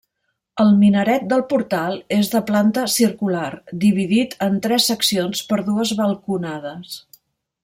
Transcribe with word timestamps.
El 0.61 0.69
minaret 0.77 1.27
del 1.33 1.43
portal 1.51 1.99
és 2.17 2.31
de 2.35 2.41
planta 2.49 2.85
circular, 2.95 3.45
dividit 3.87 4.35
en 4.49 4.59
tres 4.67 4.89
seccions 4.93 5.45
per 5.53 5.61
dues 5.73 5.95
balconades. 6.05 6.99